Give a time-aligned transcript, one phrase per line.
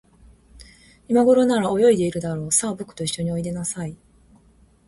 [1.07, 2.51] いまごろなら、泳いでいるだろう。
[2.51, 3.95] さあ、ぼくといっしょにおいでなさい。